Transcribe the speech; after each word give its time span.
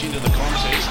much 0.00 0.06
into 0.06 0.20
the 0.20 0.34
contest. 0.34 0.88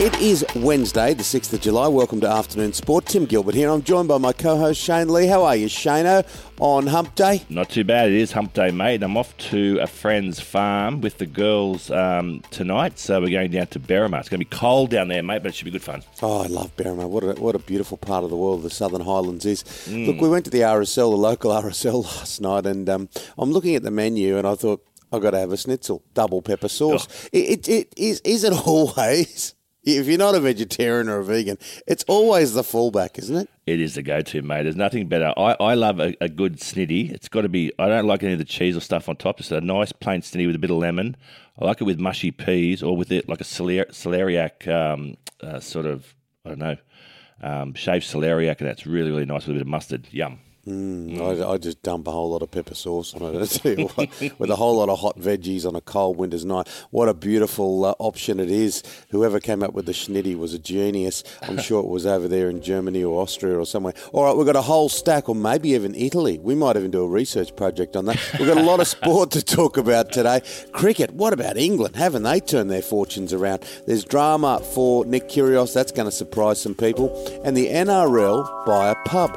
It 0.00 0.20
is 0.20 0.44
Wednesday, 0.56 1.14
the 1.14 1.22
6th 1.22 1.52
of 1.52 1.60
July. 1.60 1.86
Welcome 1.86 2.20
to 2.22 2.28
Afternoon 2.28 2.72
Sport. 2.72 3.06
Tim 3.06 3.26
Gilbert 3.26 3.54
here. 3.54 3.70
I'm 3.70 3.82
joined 3.82 4.08
by 4.08 4.18
my 4.18 4.32
co 4.32 4.58
host 4.58 4.80
Shane 4.80 5.08
Lee. 5.08 5.28
How 5.28 5.44
are 5.44 5.54
you, 5.54 5.66
Shano, 5.66 6.26
on 6.58 6.88
Hump 6.88 7.14
Day? 7.14 7.42
Not 7.48 7.70
too 7.70 7.84
bad. 7.84 8.10
It 8.10 8.16
is 8.16 8.32
Hump 8.32 8.52
Day, 8.52 8.70
mate. 8.70 9.02
I'm 9.02 9.16
off 9.16 9.36
to 9.50 9.78
a 9.80 9.86
friend's 9.86 10.40
farm 10.40 11.00
with 11.00 11.18
the 11.18 11.26
girls 11.26 11.90
um, 11.90 12.42
tonight, 12.50 12.98
so 12.98 13.20
we're 13.20 13.30
going 13.30 13.52
down 13.52 13.68
to 13.68 13.80
Berrima. 13.80 14.18
It's 14.18 14.28
going 14.28 14.40
to 14.40 14.46
be 14.46 14.56
cold 14.56 14.90
down 14.90 15.08
there, 15.08 15.22
mate, 15.22 15.42
but 15.42 15.50
it 15.50 15.54
should 15.54 15.66
be 15.66 15.70
good 15.70 15.82
fun. 15.82 16.02
Oh, 16.22 16.42
I 16.42 16.48
love 16.48 16.76
Berrima. 16.76 17.08
What 17.08 17.22
a, 17.22 17.40
what 17.40 17.54
a 17.54 17.60
beautiful 17.60 17.96
part 17.96 18.24
of 18.24 18.30
the 18.30 18.36
world 18.36 18.62
the 18.62 18.70
Southern 18.70 19.02
Highlands 19.02 19.46
is. 19.46 19.64
Look, 19.88 20.20
we 20.20 20.28
went 20.28 20.44
to 20.46 20.50
the 20.50 20.60
RSL, 20.60 21.12
the 21.12 21.16
local 21.16 21.50
RSL, 21.62 22.04
last 22.04 22.40
night, 22.40 22.66
and 22.66 22.90
um, 22.90 23.08
I'm 23.38 23.52
looking 23.52 23.76
at 23.76 23.84
the 23.84 23.92
menu 23.92 24.36
and 24.36 24.46
I 24.46 24.56
thought, 24.56 24.84
I've 25.14 25.22
got 25.22 25.30
to 25.30 25.38
have 25.38 25.52
a 25.52 25.56
schnitzel, 25.56 26.02
double 26.14 26.42
pepper 26.42 26.68
sauce. 26.68 27.28
It, 27.32 27.66
it, 27.66 27.68
it 27.68 27.94
is, 27.96 28.20
is 28.20 28.44
it 28.44 28.52
always, 28.66 29.54
if 29.82 30.06
you're 30.06 30.18
not 30.18 30.34
a 30.34 30.40
vegetarian 30.40 31.08
or 31.08 31.18
a 31.20 31.24
vegan, 31.24 31.58
it's 31.86 32.04
always 32.08 32.54
the 32.54 32.62
fallback, 32.62 33.18
isn't 33.18 33.36
it? 33.36 33.48
It 33.66 33.80
is 33.80 33.94
the 33.94 34.02
go-to, 34.02 34.42
mate. 34.42 34.64
There's 34.64 34.76
nothing 34.76 35.08
better. 35.08 35.32
I, 35.36 35.56
I 35.58 35.74
love 35.74 36.00
a, 36.00 36.14
a 36.20 36.28
good 36.28 36.58
snitty. 36.58 37.10
It's 37.10 37.28
got 37.28 37.42
to 37.42 37.48
be. 37.48 37.72
I 37.78 37.88
don't 37.88 38.06
like 38.06 38.22
any 38.22 38.32
of 38.32 38.38
the 38.38 38.44
cheese 38.44 38.76
or 38.76 38.80
stuff 38.80 39.08
on 39.08 39.16
top. 39.16 39.40
It's 39.40 39.50
a 39.50 39.60
nice 39.60 39.92
plain 39.92 40.20
snitty 40.20 40.46
with 40.46 40.56
a 40.56 40.58
bit 40.58 40.70
of 40.70 40.76
lemon. 40.76 41.16
I 41.58 41.64
like 41.64 41.80
it 41.80 41.84
with 41.84 41.98
mushy 41.98 42.30
peas 42.30 42.82
or 42.82 42.96
with 42.96 43.10
it 43.12 43.28
like 43.28 43.40
a 43.40 43.44
celer- 43.44 43.86
celeriac 43.86 44.68
um, 44.68 45.16
uh, 45.40 45.60
sort 45.60 45.86
of. 45.86 46.14
I 46.44 46.50
don't 46.50 46.58
know. 46.58 46.76
Um, 47.42 47.74
shaved 47.74 48.06
celeriac, 48.06 48.58
and 48.58 48.68
that's 48.68 48.86
really 48.86 49.10
really 49.10 49.26
nice 49.26 49.46
with 49.46 49.56
a 49.56 49.58
bit 49.60 49.62
of 49.62 49.68
mustard. 49.68 50.08
Yum. 50.10 50.40
I, 50.66 51.52
I 51.52 51.58
just 51.58 51.82
dump 51.82 52.06
a 52.06 52.10
whole 52.10 52.30
lot 52.30 52.42
of 52.42 52.50
pepper 52.50 52.74
sauce 52.74 53.14
on 53.14 53.34
it. 53.34 53.42
I 53.42 53.46
tell 53.46 53.78
you 53.78 53.88
what, 53.88 54.38
with 54.38 54.50
a 54.50 54.56
whole 54.56 54.78
lot 54.78 54.88
of 54.88 54.98
hot 54.98 55.18
veggies 55.18 55.66
on 55.66 55.76
a 55.76 55.80
cold 55.80 56.16
winter's 56.16 56.44
night. 56.44 56.68
What 56.90 57.08
a 57.08 57.14
beautiful 57.14 57.84
uh, 57.84 57.94
option 57.98 58.40
it 58.40 58.50
is. 58.50 58.82
Whoever 59.10 59.40
came 59.40 59.62
up 59.62 59.74
with 59.74 59.86
the 59.86 59.92
schnitty 59.92 60.36
was 60.36 60.54
a 60.54 60.58
genius. 60.58 61.22
I'm 61.42 61.58
sure 61.58 61.80
it 61.80 61.88
was 61.88 62.06
over 62.06 62.28
there 62.28 62.48
in 62.48 62.62
Germany 62.62 63.04
or 63.04 63.20
Austria 63.20 63.58
or 63.58 63.66
somewhere. 63.66 63.94
All 64.12 64.24
right, 64.24 64.36
we've 64.36 64.46
got 64.46 64.56
a 64.56 64.62
whole 64.62 64.88
stack, 64.88 65.28
or 65.28 65.34
maybe 65.34 65.70
even 65.70 65.94
Italy. 65.94 66.38
We 66.38 66.54
might 66.54 66.76
even 66.76 66.90
do 66.90 67.02
a 67.02 67.08
research 67.08 67.54
project 67.56 67.96
on 67.96 68.06
that. 68.06 68.18
We've 68.38 68.48
got 68.48 68.58
a 68.58 68.62
lot 68.62 68.80
of 68.80 68.88
sport 68.88 69.30
to 69.32 69.42
talk 69.42 69.76
about 69.76 70.12
today. 70.12 70.40
Cricket. 70.72 71.12
What 71.12 71.32
about 71.32 71.56
England? 71.56 71.96
Haven't 71.96 72.22
they 72.22 72.40
turned 72.40 72.70
their 72.70 72.82
fortunes 72.82 73.32
around? 73.32 73.64
There's 73.86 74.04
drama 74.04 74.60
for 74.74 75.04
Nick 75.04 75.28
Kyrgios. 75.28 75.74
That's 75.74 75.92
going 75.92 76.06
to 76.08 76.12
surprise 76.12 76.60
some 76.60 76.74
people. 76.74 77.10
And 77.44 77.56
the 77.56 77.68
NRL 77.68 78.66
by 78.66 78.90
a 78.90 78.94
pub. 79.04 79.32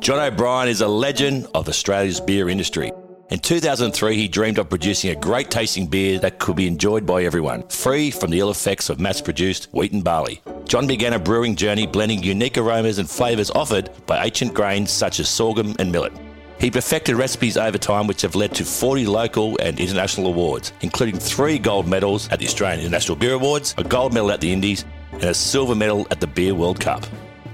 John 0.00 0.18
O'Brien 0.18 0.70
is 0.70 0.80
a 0.80 0.88
legend 0.88 1.46
of 1.54 1.68
Australia's 1.68 2.20
beer 2.20 2.48
industry. 2.48 2.90
In 3.28 3.38
2003, 3.38 4.16
he 4.16 4.28
dreamed 4.28 4.56
of 4.56 4.70
producing 4.70 5.10
a 5.10 5.14
great 5.14 5.50
tasting 5.50 5.86
beer 5.86 6.18
that 6.20 6.38
could 6.38 6.56
be 6.56 6.66
enjoyed 6.66 7.04
by 7.04 7.24
everyone, 7.24 7.68
free 7.68 8.10
from 8.10 8.30
the 8.30 8.40
ill 8.40 8.50
effects 8.50 8.88
of 8.88 8.98
mass 8.98 9.20
produced 9.20 9.68
wheat 9.72 9.92
and 9.92 10.02
barley. 10.02 10.40
John 10.64 10.86
began 10.86 11.12
a 11.12 11.18
brewing 11.18 11.54
journey 11.54 11.86
blending 11.86 12.22
unique 12.22 12.56
aromas 12.56 12.98
and 12.98 13.10
flavours 13.10 13.50
offered 13.50 13.90
by 14.06 14.24
ancient 14.24 14.54
grains 14.54 14.90
such 14.90 15.20
as 15.20 15.28
sorghum 15.28 15.76
and 15.78 15.92
millet. 15.92 16.14
He 16.58 16.70
perfected 16.70 17.16
recipes 17.16 17.58
over 17.58 17.76
time 17.76 18.06
which 18.06 18.22
have 18.22 18.34
led 18.34 18.54
to 18.54 18.64
40 18.64 19.04
local 19.06 19.58
and 19.60 19.78
international 19.78 20.28
awards, 20.28 20.72
including 20.80 21.18
three 21.18 21.58
gold 21.58 21.86
medals 21.86 22.26
at 22.30 22.38
the 22.38 22.46
Australian 22.46 22.80
International 22.80 23.16
Beer 23.16 23.34
Awards, 23.34 23.74
a 23.76 23.84
gold 23.84 24.14
medal 24.14 24.32
at 24.32 24.40
the 24.40 24.50
Indies, 24.50 24.86
and 25.12 25.24
a 25.24 25.34
silver 25.34 25.74
medal 25.74 26.06
at 26.10 26.20
the 26.20 26.26
Beer 26.26 26.54
World 26.54 26.80
Cup. 26.80 27.04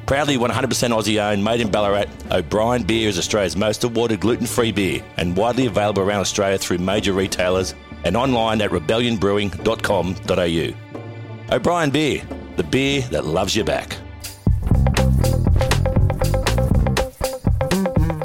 Proudly 0.07 0.39
100% 0.39 0.49
Aussie 0.93 1.21
owned, 1.21 1.43
made 1.43 1.61
in 1.61 1.69
Ballarat, 1.69 2.07
O'Brien 2.31 2.85
Beer 2.85 3.09
is 3.09 3.19
Australia's 3.19 3.57
most 3.57 3.83
awarded 3.83 4.21
gluten 4.21 4.47
free 4.47 4.71
beer 4.71 5.03
and 5.17 5.37
widely 5.37 5.67
available 5.67 6.03
around 6.03 6.21
Australia 6.21 6.59
through 6.59 6.79
major 6.79 7.13
retailers 7.13 7.75
and 8.05 8.17
online 8.17 8.63
at 8.63 8.71
rebellionbrewing.com.au. 8.71 11.57
O'Brien 11.57 11.91
Beer, 11.91 12.23
the 12.57 12.63
beer 12.63 13.03
that 13.11 13.25
loves 13.25 13.57
you 13.57 13.65
back. 13.65 13.97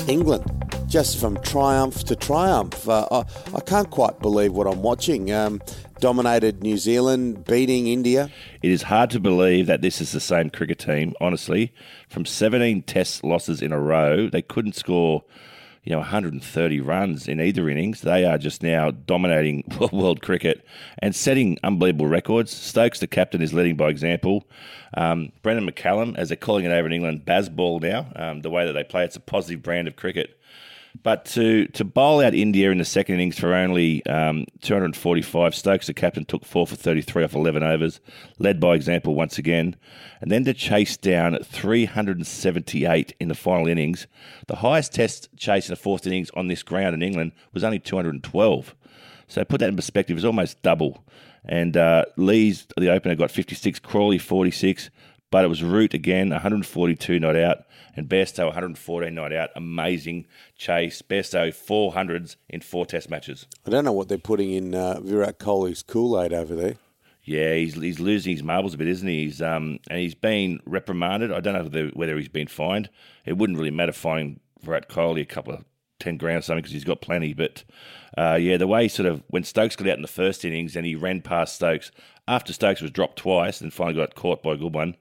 England, 0.07 0.45
just 0.87 1.19
from 1.19 1.41
triumph 1.41 2.03
to 2.03 2.15
triumph. 2.15 2.87
Uh, 2.87 3.07
I, 3.11 3.23
I 3.55 3.59
can't 3.61 3.89
quite 3.89 4.19
believe 4.19 4.53
what 4.53 4.67
I'm 4.67 4.83
watching. 4.83 5.31
Um, 5.31 5.59
dominated 6.01 6.61
New 6.61 6.77
Zealand, 6.77 7.45
beating 7.45 7.87
India. 7.87 8.29
It 8.61 8.71
is 8.71 8.81
hard 8.81 9.11
to 9.11 9.19
believe 9.19 9.67
that 9.67 9.81
this 9.81 10.01
is 10.01 10.11
the 10.11 10.19
same 10.19 10.49
cricket 10.49 10.79
team, 10.79 11.13
honestly. 11.21 11.73
From 12.09 12.25
17 12.25 12.81
test 12.81 13.23
losses 13.23 13.61
in 13.61 13.71
a 13.71 13.79
row, 13.79 14.27
they 14.27 14.41
couldn't 14.41 14.75
score, 14.75 15.23
you 15.83 15.91
know, 15.91 15.99
130 15.99 16.79
runs 16.81 17.27
in 17.27 17.39
either 17.39 17.69
innings. 17.69 18.01
They 18.01 18.25
are 18.25 18.39
just 18.39 18.63
now 18.63 18.91
dominating 18.91 19.63
world 19.93 20.21
cricket 20.21 20.65
and 20.99 21.15
setting 21.15 21.57
unbelievable 21.63 22.07
records. 22.07 22.51
Stokes, 22.51 22.99
the 22.99 23.07
captain, 23.07 23.41
is 23.41 23.53
leading 23.53 23.77
by 23.77 23.89
example. 23.89 24.43
Um, 24.97 25.31
Brendon 25.43 25.69
McCullum, 25.69 26.17
as 26.17 26.29
they're 26.29 26.35
calling 26.35 26.65
it 26.65 26.71
over 26.71 26.87
in 26.87 26.93
England, 26.93 27.25
Bazball 27.25 27.79
now, 27.79 28.11
um, 28.15 28.41
the 28.41 28.49
way 28.49 28.65
that 28.65 28.73
they 28.73 28.83
play, 28.83 29.05
it's 29.05 29.15
a 29.15 29.21
positive 29.21 29.61
brand 29.61 29.87
of 29.87 29.95
cricket. 29.95 30.37
But 31.03 31.25
to 31.25 31.67
to 31.67 31.83
bowl 31.83 32.21
out 32.21 32.33
India 32.33 32.69
in 32.71 32.77
the 32.77 32.85
second 32.85 33.15
innings 33.15 33.39
for 33.39 33.53
only 33.53 34.05
um, 34.05 34.45
245, 34.61 35.55
Stokes, 35.55 35.87
the 35.87 35.93
captain, 35.93 36.25
took 36.25 36.45
four 36.45 36.67
for 36.67 36.75
33 36.75 37.23
off 37.23 37.33
11 37.33 37.63
overs, 37.63 37.99
led 38.39 38.59
by 38.59 38.75
example 38.75 39.15
once 39.15 39.37
again. 39.37 39.75
And 40.19 40.31
then 40.31 40.43
to 40.45 40.53
chase 40.53 40.97
down 40.97 41.37
378 41.43 43.13
in 43.19 43.27
the 43.29 43.35
final 43.35 43.67
innings, 43.67 44.07
the 44.47 44.57
highest 44.57 44.93
test 44.93 45.29
chase 45.37 45.69
in 45.69 45.73
the 45.73 45.81
fourth 45.81 46.05
innings 46.05 46.29
on 46.35 46.47
this 46.47 46.63
ground 46.63 46.93
in 46.93 47.01
England 47.01 47.31
was 47.53 47.63
only 47.63 47.79
212. 47.79 48.75
So 49.27 49.45
put 49.45 49.61
that 49.61 49.69
in 49.69 49.75
perspective, 49.77 50.17
it's 50.17 50.25
almost 50.25 50.61
double. 50.61 51.05
And 51.45 51.75
uh, 51.75 52.05
Lees, 52.17 52.67
the 52.77 52.91
opener, 52.91 53.15
got 53.15 53.31
56, 53.31 53.79
Crawley 53.79 54.17
46, 54.17 54.89
but 55.31 55.45
it 55.45 55.47
was 55.47 55.63
Root 55.63 55.93
again, 55.93 56.29
142 56.29 57.19
not 57.19 57.35
out, 57.35 57.63
and 57.95 58.07
Bairstow 58.07 58.45
114 58.45 59.13
not 59.15 59.33
out. 59.33 59.49
Amazing 59.55 60.27
chase. 60.57 61.01
Bairstow 61.01 61.49
400s 61.49 62.35
in 62.49 62.61
four 62.61 62.85
test 62.85 63.09
matches. 63.09 63.47
I 63.65 63.69
don't 63.71 63.85
know 63.85 63.93
what 63.93 64.09
they're 64.09 64.17
putting 64.17 64.51
in 64.51 64.75
uh, 64.75 64.99
Virat 64.99 65.39
Kohli's 65.39 65.81
Kool 65.81 66.21
Aid 66.21 66.33
over 66.33 66.55
there. 66.55 66.75
Yeah, 67.23 67.53
he's 67.53 67.75
he's 67.75 67.99
losing 67.99 68.33
his 68.33 68.43
marbles 68.43 68.73
a 68.73 68.77
bit, 68.77 68.87
isn't 68.87 69.07
he? 69.07 69.25
He's 69.25 69.41
um 69.41 69.79
and 69.89 69.99
he's 69.99 70.15
been 70.15 70.59
reprimanded. 70.65 71.31
I 71.31 71.39
don't 71.39 71.53
know 71.53 71.63
whether, 71.63 71.87
whether 71.89 72.17
he's 72.17 72.27
been 72.27 72.47
fined. 72.47 72.89
It 73.25 73.37
wouldn't 73.37 73.59
really 73.59 73.71
matter 73.71 73.91
fining 73.91 74.39
Virat 74.63 74.89
Kohli 74.89 75.21
a 75.21 75.25
couple 75.25 75.53
of 75.53 75.63
ten 76.01 76.17
grand 76.17 76.39
or 76.39 76.41
something 76.41 76.61
because 76.61 76.73
he's 76.73 76.83
got 76.83 77.01
plenty. 77.01 77.33
But 77.33 77.63
uh, 78.17 78.37
yeah, 78.39 78.57
the 78.57 78.67
way 78.67 78.83
he 78.83 78.89
sort 78.89 79.07
of 79.07 79.23
when 79.27 79.43
Stokes 79.43 79.75
got 79.75 79.87
out 79.87 79.95
in 79.95 80.01
the 80.01 80.07
first 80.07 80.43
innings 80.43 80.75
and 80.75 80.85
he 80.85 80.95
ran 80.95 81.21
past 81.21 81.55
Stokes 81.55 81.91
after 82.27 82.53
Stokes 82.53 82.81
was 82.81 82.91
dropped 82.91 83.17
twice 83.17 83.61
and 83.61 83.73
finally 83.73 83.95
got 83.95 84.15
caught 84.15 84.43
by 84.43 84.53
a 84.53 84.57
good 84.57 84.73
one. 84.73 84.95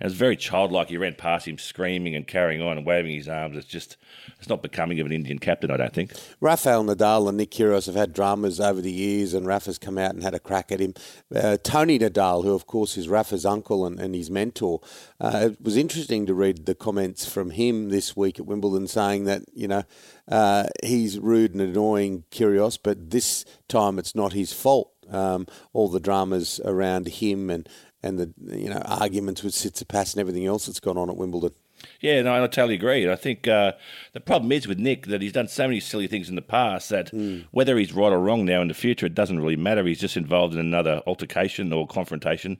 And 0.00 0.06
it 0.06 0.12
was 0.12 0.18
very 0.18 0.36
childlike. 0.36 0.88
He 0.88 0.96
ran 0.96 1.14
past 1.14 1.48
him 1.48 1.58
screaming 1.58 2.14
and 2.14 2.26
carrying 2.26 2.62
on 2.62 2.78
and 2.78 2.86
waving 2.86 3.14
his 3.14 3.28
arms. 3.28 3.56
It's 3.56 3.66
just, 3.66 3.96
it's 4.38 4.48
not 4.48 4.62
becoming 4.62 5.00
of 5.00 5.06
an 5.06 5.12
Indian 5.12 5.38
captain, 5.38 5.70
I 5.70 5.76
don't 5.76 5.92
think. 5.92 6.12
Rafael 6.40 6.84
Nadal 6.84 7.28
and 7.28 7.36
Nick 7.36 7.50
Kyrgios 7.50 7.86
have 7.86 7.96
had 7.96 8.12
dramas 8.12 8.60
over 8.60 8.80
the 8.80 8.92
years, 8.92 9.34
and 9.34 9.46
Rafa's 9.46 9.78
come 9.78 9.98
out 9.98 10.14
and 10.14 10.22
had 10.22 10.34
a 10.34 10.38
crack 10.38 10.70
at 10.70 10.80
him. 10.80 10.94
Uh, 11.34 11.56
Tony 11.62 11.98
Nadal, 11.98 12.44
who 12.44 12.54
of 12.54 12.66
course 12.66 12.96
is 12.96 13.08
Rafa's 13.08 13.44
uncle 13.44 13.84
and, 13.84 13.98
and 13.98 14.14
his 14.14 14.30
mentor, 14.30 14.80
uh, 15.20 15.50
it 15.50 15.60
was 15.60 15.76
interesting 15.76 16.26
to 16.26 16.34
read 16.34 16.66
the 16.66 16.74
comments 16.74 17.28
from 17.28 17.50
him 17.50 17.88
this 17.88 18.16
week 18.16 18.38
at 18.38 18.46
Wimbledon 18.46 18.86
saying 18.86 19.24
that 19.24 19.42
you 19.52 19.66
know 19.66 19.82
uh, 20.28 20.66
he's 20.84 21.18
rude 21.18 21.52
and 21.52 21.60
annoying 21.60 22.24
Kyrgios, 22.30 22.78
but 22.80 23.10
this 23.10 23.44
time 23.66 23.98
it's 23.98 24.14
not 24.14 24.32
his 24.32 24.52
fault. 24.52 24.92
Um, 25.10 25.46
all 25.72 25.88
the 25.88 26.00
dramas 26.00 26.60
around 26.66 27.08
him 27.08 27.48
and 27.48 27.66
and 28.02 28.18
the 28.18 28.32
you 28.56 28.70
know 28.70 28.82
arguments 28.84 29.42
with 29.42 29.54
Tsitsipas 29.54 30.14
and 30.14 30.20
everything 30.20 30.46
else 30.46 30.66
that's 30.66 30.80
gone 30.80 30.98
on 30.98 31.10
at 31.10 31.16
Wimbledon. 31.16 31.52
Yeah, 32.00 32.22
no, 32.22 32.34
I 32.34 32.46
totally 32.48 32.74
agree. 32.74 33.08
I 33.08 33.14
think 33.14 33.46
uh, 33.46 33.72
the 34.12 34.20
problem 34.20 34.50
is 34.50 34.66
with 34.66 34.78
Nick 34.78 35.06
that 35.06 35.22
he's 35.22 35.32
done 35.32 35.46
so 35.46 35.68
many 35.68 35.78
silly 35.78 36.08
things 36.08 36.28
in 36.28 36.34
the 36.34 36.42
past 36.42 36.88
that 36.90 37.12
whether 37.52 37.78
he's 37.78 37.92
right 37.92 38.12
or 38.12 38.18
wrong 38.18 38.44
now 38.44 38.60
in 38.60 38.68
the 38.68 38.74
future, 38.74 39.06
it 39.06 39.14
doesn't 39.14 39.38
really 39.38 39.54
matter. 39.54 39.84
He's 39.84 40.00
just 40.00 40.16
involved 40.16 40.54
in 40.54 40.60
another 40.60 41.02
altercation 41.06 41.72
or 41.72 41.86
confrontation. 41.86 42.58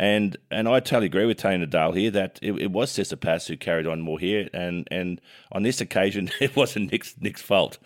And 0.00 0.38
and 0.50 0.66
I 0.66 0.80
totally 0.80 1.06
agree 1.08 1.26
with 1.26 1.36
Tony 1.36 1.66
Nadal 1.66 1.94
here 1.94 2.10
that 2.12 2.38
it, 2.40 2.52
it 2.52 2.70
was 2.70 2.90
Tsitsipas 2.90 3.46
who 3.48 3.58
carried 3.58 3.86
on 3.86 4.00
more 4.00 4.18
here, 4.18 4.48
and 4.54 4.88
and 4.90 5.20
on 5.52 5.62
this 5.62 5.82
occasion 5.82 6.30
it 6.40 6.56
wasn't 6.56 6.90
Nick's 6.90 7.14
Nick's 7.20 7.42
fault. 7.42 7.76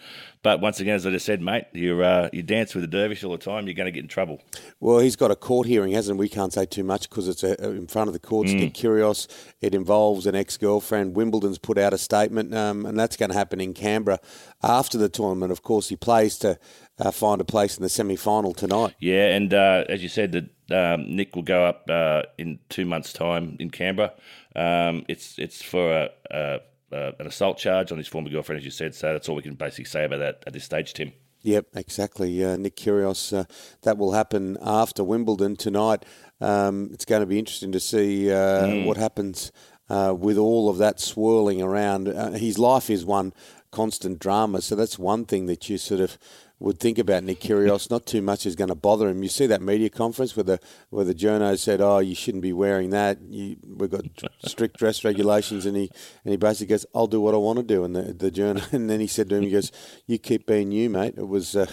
But 0.41 0.61
once 0.61 0.79
again, 0.79 0.95
as 0.95 1.07
I 1.07 1.11
just 1.11 1.27
said, 1.27 1.43
mate, 1.43 1.65
you 1.73 2.05
uh, 2.05 2.29
you 2.33 2.45
dance 2.45 2.73
with 2.73 2.85
a 2.85 2.87
dervish 2.87 3.25
all 3.25 3.33
the 3.33 3.39
time, 3.39 3.67
you're 3.67 3.75
going 3.75 3.87
to 3.87 3.91
get 3.91 4.05
in 4.05 4.09
trouble. 4.09 4.41
Well, 4.79 5.01
he's 5.01 5.17
got 5.17 5.33
a 5.33 5.35
court 5.35 5.67
hearing, 5.67 5.91
hasn't 5.91 6.17
he? 6.17 6.21
We 6.21 6.29
can't 6.29 6.53
say 6.53 6.67
too 6.67 6.85
much 6.85 7.09
because 7.09 7.27
it's 7.27 7.43
uh 7.43 7.57
in 7.59 7.89
front 7.89 8.07
of 8.07 8.13
the 8.13 8.21
courts. 8.21 8.53
Nick 8.53 8.75
Kyrgios, 8.75 9.27
it 9.61 9.75
involves 9.75 10.25
an 10.27 10.37
ex-girlfriend. 10.37 11.17
Wimbledon's 11.17 11.59
put 11.59 11.79
out 11.79 11.93
a 11.93 11.99
statement, 11.99 12.55
um, 12.55 12.87
and 12.87 12.97
that's 12.97 13.17
going 13.17 13.33
to 13.33 13.37
happen 13.37 13.61
in 13.61 13.75
Canberra 13.75 14.21
after 14.63 14.99
the 14.99 15.09
tournament. 15.09 15.51
Of 15.51 15.65
course, 15.65 15.89
he 15.89 15.97
plays 15.97 16.39
to 16.39 16.61
uh, 17.01 17.11
find 17.11 17.41
a 17.41 17.45
place 17.45 17.77
in 17.77 17.83
the 17.83 17.89
semi-final 17.89 18.55
tonight. 18.55 18.95
Yeah, 19.01 19.35
and 19.35 19.53
uh, 19.53 19.85
as 19.89 20.01
you 20.01 20.09
said, 20.09 20.31
that 20.33 20.54
um, 20.71 21.15
Nick 21.15 21.35
will 21.35 21.43
go 21.43 21.65
up 21.65 21.89
uh, 21.91 22.23
in 22.39 22.59
two 22.69 22.85
months' 22.85 23.13
time 23.13 23.57
in 23.61 23.71
Canberra. 23.71 24.13
Um, 24.57 25.05
it's 25.09 25.39
it's 25.39 25.63
for 25.63 25.93
a, 25.93 26.11
a, 26.31 26.61
uh, 26.93 27.13
an 27.19 27.27
assault 27.27 27.59
charge 27.59 27.93
on 27.93 27.99
his 27.99 28.09
former 28.09 28.31
girlfriend, 28.31 28.59
as 28.59 28.65
you 28.65 28.71
said. 28.71 28.95
So 28.95 29.13
that's 29.13 29.29
all 29.29 29.37
we 29.37 29.43
can 29.43 29.55
basically 29.55 29.85
say 29.85 30.05
about 30.05 30.19
that 30.19 30.43
at 30.47 30.53
this 30.53 30.65
stage, 30.65 30.95
Tim. 30.95 31.13
Yep, 31.43 31.67
exactly. 31.75 32.43
Uh, 32.43 32.57
Nick 32.57 32.77
Kyrgios, 32.77 33.37
uh, 33.37 33.45
that 33.83 33.99
will 33.99 34.13
happen 34.13 34.57
after 34.63 35.05
Wimbledon 35.05 35.57
tonight. 35.57 36.05
Um, 36.41 36.89
it's 36.93 37.05
going 37.05 37.21
to 37.21 37.27
be 37.27 37.39
interesting 37.39 37.71
to 37.73 37.81
see 37.81 38.31
uh, 38.31 38.65
mm. 38.65 38.87
what 38.87 38.97
happens 38.97 39.53
uh, 39.91 40.15
with 40.19 40.39
all 40.39 40.71
of 40.71 40.79
that 40.79 41.01
swirling 41.01 41.61
around. 41.61 42.09
Uh, 42.09 42.31
his 42.31 42.59
life 42.59 42.89
is 42.89 43.05
one 43.05 43.35
constant 43.71 44.19
drama, 44.21 44.63
so 44.63 44.75
that's 44.75 44.99
one 44.99 45.27
thing 45.27 45.45
that 45.45 45.69
you 45.69 45.77
sort 45.77 46.01
of 46.01 46.17
would 46.61 46.79
think 46.79 46.99
about 46.99 47.25
Nick 47.25 47.41
Kyrgios. 47.41 47.91
Not 47.91 48.07
too 48.07 48.23
much 48.23 48.47
is 48.47 48.57
going 48.57 48.69
to 48.69 48.75
bother 48.75 49.09
him. 49.09 49.23
You 49.23 49.29
see 49.29 49.47
that 49.47 49.61
media 49.61 49.91
conference 49.91 50.37
where 50.37 50.45
the 50.45 50.61
where 50.91 51.05
the 51.05 51.15
journo 51.15 51.59
said, 51.59 51.81
"Oh, 51.81 51.99
you 51.99 52.15
shouldn't 52.15 52.43
be 52.43 52.53
wearing 52.53 52.91
that. 52.91 53.19
You, 53.29 53.57
we've 53.67 53.91
got 53.91 54.05
strict 54.47 54.79
dress 54.79 55.05
regulations," 55.05 55.67
and 55.67 55.77
he 55.77 55.91
and 56.25 56.31
he 56.31 56.37
basically 56.37 56.67
goes, 56.67 56.87
"I'll 56.95 57.07
do 57.07 57.21
what 57.21 57.35
I 57.35 57.39
want 57.39 57.59
to 57.59 57.65
do." 57.65 57.85
And 57.85 57.95
the 57.95 58.13
the 58.15 58.31
journo, 58.31 58.73
and 58.73 58.89
then 58.89 59.01
he 59.01 59.07
said 59.07 59.29
to 59.31 59.37
him, 59.37 59.43
"He 59.43 59.51
goes, 59.51 59.73
you 60.07 60.19
keep 60.19 60.47
being 60.47 60.73
you, 60.73 60.91
mate." 60.91 61.15
It 61.17 61.29
was. 61.29 61.57
Uh, 61.57 61.67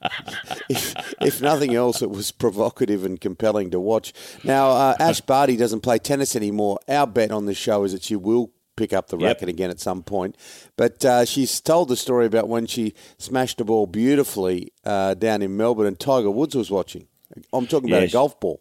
if, 0.68 0.94
if, 1.20 1.42
nothing 1.42 1.74
else, 1.74 2.00
it 2.00 2.08
was 2.08 2.30
provocative 2.30 3.04
and 3.04 3.20
compelling 3.20 3.70
to 3.70 3.80
watch. 3.80 4.12
Now, 4.44 4.70
uh, 4.70 4.94
Ash 5.00 5.20
Barty 5.20 5.56
doesn't 5.56 5.80
play 5.80 5.98
tennis 5.98 6.36
anymore. 6.36 6.78
Our 6.88 7.08
bet 7.08 7.32
on 7.32 7.46
the 7.46 7.54
show 7.54 7.82
is 7.82 7.92
that 7.92 8.04
she 8.04 8.14
will 8.14 8.52
pick 8.76 8.92
up 8.92 9.08
the 9.08 9.18
yep. 9.18 9.36
racket 9.36 9.48
again 9.48 9.70
at 9.70 9.80
some 9.80 10.02
point. 10.02 10.36
But 10.76 11.04
uh, 11.04 11.24
she's 11.24 11.60
told 11.60 11.88
the 11.88 11.96
story 11.96 12.26
about 12.26 12.48
when 12.48 12.66
she 12.66 12.94
smashed 13.18 13.60
a 13.60 13.64
ball 13.64 13.86
beautifully 13.86 14.72
uh, 14.84 15.14
down 15.14 15.42
in 15.42 15.56
Melbourne 15.56 15.86
and 15.86 15.98
Tiger 15.98 16.30
Woods 16.30 16.54
was 16.54 16.70
watching. 16.70 17.08
I'm 17.52 17.66
talking 17.66 17.90
about 17.90 18.02
a 18.02 18.08
golf 18.08 18.38
ball. 18.40 18.60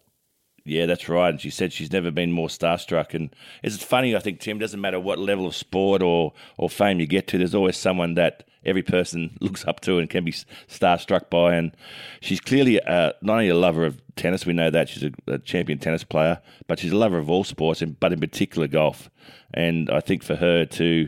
Yeah, 0.66 0.86
that's 0.86 1.10
right. 1.10 1.30
And 1.30 1.42
she 1.42 1.50
said 1.50 1.74
she's 1.74 1.92
never 1.92 2.10
been 2.10 2.32
more 2.32 2.48
starstruck. 2.48 3.14
And 3.14 3.36
it's 3.62 3.84
funny, 3.84 4.16
I 4.16 4.20
think, 4.20 4.40
Tim, 4.40 4.60
doesn't 4.60 4.80
matter 4.80 5.00
what 5.00 5.20
level 5.20 5.46
of 5.46 5.56
sport 5.56 6.02
or, 6.02 6.34
or 6.58 6.70
fame 6.70 7.00
you 7.00 7.08
get 7.08 7.28
to, 7.28 7.38
there's 7.38 7.56
always 7.56 7.76
someone 7.76 8.14
that 8.14 8.46
every 8.66 8.84
person 8.84 9.38
looks 9.42 9.66
up 9.66 9.80
to 9.82 9.98
and 9.98 10.10
can 10.10 10.24
be 10.24 10.32
starstruck 10.32 11.30
by. 11.30 11.56
And 11.56 11.76
she's 12.22 12.40
clearly 12.40 12.82
uh, 12.82 13.14
not 13.22 13.34
only 13.34 13.50
a 13.50 13.56
lover 13.56 13.86
of 13.86 14.02
tennis, 14.16 14.46
we 14.46 14.54
know 14.54 14.70
that 14.70 14.90
she's 14.90 15.04
a, 15.04 15.12
a, 15.28 15.40
champion 15.40 15.80
tennis 15.80 16.04
player, 16.04 16.42
but 16.68 16.80
she's 16.80 16.92
a 16.92 16.98
lover 16.98 17.18
of 17.18 17.30
all 17.30 17.44
sports, 17.44 17.82
but 18.00 18.14
in 18.14 18.20
particular 18.20 18.68
golf. 18.68 19.10
And 19.54 19.90
I 19.90 20.00
think 20.00 20.24
for 20.24 20.36
her 20.36 20.66
to 20.66 21.08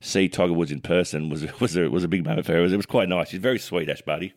see 0.00 0.28
Tiger 0.28 0.52
Woods 0.52 0.72
in 0.72 0.80
person 0.80 1.28
was 1.30 1.46
was 1.60 1.76
a, 1.76 1.88
was 1.88 2.04
a 2.04 2.08
big 2.08 2.24
moment 2.24 2.46
for 2.46 2.52
her. 2.52 2.58
It 2.58 2.62
was, 2.62 2.72
it 2.72 2.76
was 2.76 2.86
quite 2.86 3.08
nice. 3.08 3.28
She's 3.28 3.40
very 3.40 3.58
sweet, 3.58 3.88
Ash 3.88 4.02
Barty. 4.02 4.34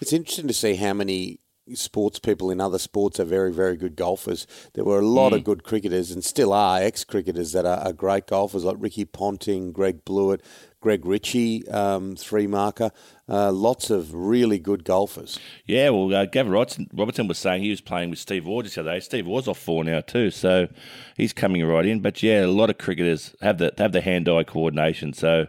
It's 0.00 0.12
interesting 0.12 0.48
to 0.48 0.54
see 0.54 0.74
how 0.74 0.92
many 0.92 1.40
sports 1.74 2.18
people 2.18 2.50
in 2.50 2.60
other 2.60 2.78
sports 2.78 3.20
are 3.20 3.24
very, 3.24 3.52
very 3.52 3.76
good 3.76 3.96
golfers. 3.96 4.46
There 4.74 4.84
were 4.84 5.00
a 5.00 5.06
lot 5.06 5.32
mm. 5.32 5.36
of 5.36 5.44
good 5.44 5.64
cricketers 5.64 6.10
and 6.10 6.24
still 6.24 6.52
are 6.52 6.80
ex 6.80 7.04
cricketers 7.04 7.52
that 7.52 7.66
are, 7.66 7.78
are, 7.78 7.92
great 7.92 8.26
golfers 8.26 8.64
like 8.64 8.76
Ricky 8.78 9.04
Ponting, 9.04 9.72
Greg 9.72 10.04
Blewett, 10.04 10.42
Greg 10.80 11.04
Ritchie, 11.04 11.66
um, 11.68 12.14
three 12.14 12.46
marker. 12.46 12.90
Uh, 13.28 13.50
lots 13.50 13.90
of 13.90 14.14
really 14.14 14.58
good 14.58 14.84
golfers. 14.84 15.38
Yeah, 15.66 15.90
well, 15.90 16.14
uh, 16.14 16.24
Gavin 16.26 16.52
Robertson 16.52 17.26
was 17.26 17.38
saying 17.38 17.62
he 17.62 17.70
was 17.70 17.80
playing 17.80 18.10
with 18.10 18.18
Steve 18.18 18.46
Waugh 18.46 18.62
the 18.62 18.80
other 18.80 18.92
day. 18.92 19.00
Steve 19.00 19.26
Waugh's 19.26 19.48
off 19.48 19.58
four 19.58 19.82
now 19.82 20.00
too, 20.00 20.30
so 20.30 20.68
he's 21.16 21.32
coming 21.32 21.64
right 21.64 21.84
in. 21.84 22.00
But 22.00 22.22
yeah, 22.22 22.44
a 22.44 22.46
lot 22.46 22.70
of 22.70 22.78
cricketers 22.78 23.34
have 23.42 23.58
the 23.58 23.72
have 23.76 23.92
the 23.92 24.00
hand 24.00 24.28
eye 24.28 24.44
coordination. 24.44 25.12
So 25.12 25.46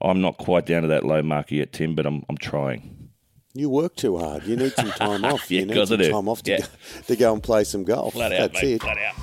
I'm 0.00 0.20
not 0.20 0.38
quite 0.38 0.64
down 0.64 0.82
to 0.82 0.88
that 0.88 1.04
low 1.04 1.22
marker 1.22 1.56
yet, 1.56 1.72
Tim, 1.72 1.94
but 1.94 2.06
I'm 2.06 2.24
I'm 2.28 2.38
trying. 2.38 3.10
You 3.54 3.70
work 3.70 3.96
too 3.96 4.16
hard. 4.16 4.44
You 4.44 4.56
need 4.56 4.72
some 4.72 4.90
time 4.92 5.24
off. 5.26 5.50
yeah, 5.50 5.60
you 5.60 5.66
need 5.66 5.88
some 5.88 5.98
time 5.98 6.28
off 6.28 6.42
to, 6.44 6.52
yeah. 6.52 6.58
go, 6.58 6.66
to 7.06 7.16
go 7.16 7.32
and 7.34 7.42
play 7.42 7.64
some 7.64 7.84
golf. 7.84 8.14
Flat 8.14 8.32
out, 8.32 8.54
mate, 8.54 8.64
it. 8.64 8.82
Flat 8.82 8.98
out. 8.98 9.14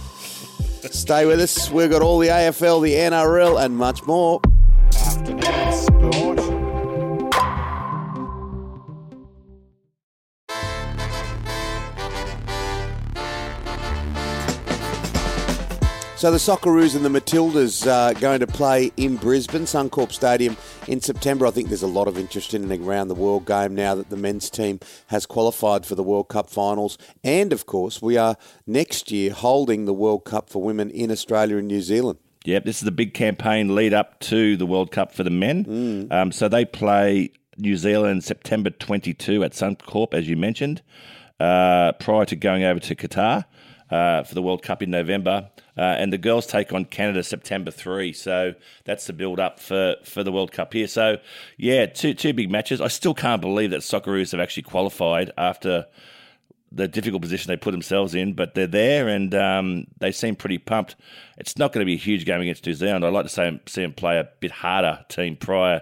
Stay 0.93 1.25
with 1.25 1.39
us. 1.39 1.71
We've 1.71 1.89
got 1.89 2.01
all 2.03 2.19
the 2.19 2.27
AFL, 2.27 2.83
the 2.83 2.93
NRL, 2.93 3.63
and 3.63 3.75
much 3.75 4.03
more. 4.05 4.39
So 16.25 16.31
the 16.31 16.37
Socceroos 16.37 16.95
and 16.95 17.05
the 17.05 17.09
Matildas 17.09 17.85
are 17.85 18.19
going 18.19 18.39
to 18.39 18.47
play 18.47 18.91
in 18.97 19.15
Brisbane, 19.15 19.65
Suncorp 19.65 20.11
Stadium 20.11 20.57
in 20.87 20.99
September. 20.99 21.45
I 21.45 21.51
think 21.51 21.67
there's 21.67 21.83
a 21.83 21.87
lot 21.87 22.07
of 22.07 22.17
interest 22.17 22.55
in 22.55 22.71
and 22.71 22.87
around 22.87 23.09
the 23.09 23.13
world 23.13 23.45
game 23.45 23.75
now 23.75 23.93
that 23.93 24.09
the 24.09 24.17
men's 24.17 24.49
team 24.49 24.79
has 25.07 25.27
qualified 25.27 25.85
for 25.85 25.93
the 25.93 26.01
World 26.01 26.29
Cup 26.29 26.49
finals. 26.49 26.97
And 27.23 27.53
of 27.53 27.67
course, 27.67 28.01
we 28.01 28.17
are 28.17 28.37
next 28.65 29.11
year 29.11 29.33
holding 29.33 29.85
the 29.85 29.93
World 29.93 30.25
Cup 30.25 30.49
for 30.49 30.63
women 30.63 30.89
in 30.89 31.11
Australia 31.11 31.57
and 31.57 31.67
New 31.67 31.81
Zealand. 31.81 32.17
Yep, 32.45 32.63
this 32.63 32.77
is 32.77 32.83
the 32.83 32.91
big 32.91 33.15
campaign 33.15 33.73
lead 33.73 33.93
up 33.93 34.19
to 34.21 34.55
the 34.55 34.67
World 34.67 34.91
Cup 34.91 35.11
for 35.11 35.23
the 35.23 35.31
men. 35.31 35.65
Mm. 35.65 36.11
Um, 36.11 36.31
so 36.31 36.47
they 36.47 36.63
play 36.63 37.31
New 37.57 37.75
Zealand 37.75 38.23
September 38.23 38.69
22 38.69 39.43
at 39.43 39.53
Suncorp, 39.53 40.13
as 40.13 40.29
you 40.29 40.37
mentioned, 40.37 40.83
uh, 41.39 41.93
prior 41.93 42.25
to 42.25 42.35
going 42.35 42.63
over 42.63 42.79
to 42.81 42.95
Qatar 42.95 43.45
uh, 43.89 44.23
for 44.23 44.35
the 44.35 44.43
World 44.43 44.61
Cup 44.61 44.83
in 44.83 44.91
November. 44.91 45.49
Uh, 45.75 45.81
and 45.81 46.13
the 46.13 46.19
girls 46.19 46.45
take 46.45 46.71
on 46.71 46.85
Canada 46.85 47.23
September 47.23 47.71
3. 47.71 48.13
So 48.13 48.53
that's 48.85 49.07
the 49.07 49.13
build 49.13 49.39
up 49.39 49.59
for, 49.59 49.95
for 50.03 50.23
the 50.23 50.31
World 50.31 50.51
Cup 50.51 50.73
here. 50.73 50.87
So, 50.87 51.17
yeah, 51.57 51.87
two, 51.87 52.13
two 52.13 52.33
big 52.33 52.51
matches. 52.51 52.79
I 52.79 52.87
still 52.89 53.15
can't 53.15 53.41
believe 53.41 53.71
that 53.71 53.81
Socceroos 53.81 54.31
have 54.31 54.39
actually 54.39 54.63
qualified 54.63 55.31
after 55.35 55.87
the 56.75 56.87
difficult 56.89 57.21
position 57.21 57.49
they 57.49 57.57
put 57.57 57.71
themselves 57.71 58.13
in, 58.13 58.33
but 58.33 58.53
they're 58.53 58.67
there 58.67 59.07
and 59.07 59.33
um, 59.33 59.87
they 59.99 60.11
seem 60.11 60.35
pretty 60.35 60.57
pumped. 60.57 60.97
It's 61.37 61.57
not 61.57 61.71
going 61.71 61.81
to 61.81 61.85
be 61.85 61.93
a 61.93 61.97
huge 61.97 62.25
game 62.25 62.41
against 62.41 62.65
New 62.65 62.73
Zealand. 62.73 63.05
I'd 63.05 63.13
like 63.13 63.25
to 63.25 63.29
say, 63.29 63.59
see 63.65 63.81
them 63.81 63.93
play 63.93 64.19
a 64.19 64.27
bit 64.41 64.51
harder 64.51 65.03
team 65.07 65.37
prior 65.37 65.81